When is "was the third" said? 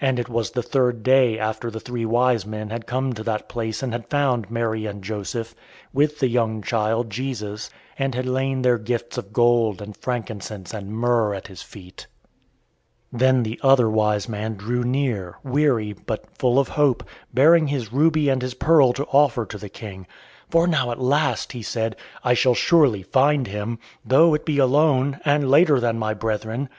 0.30-1.02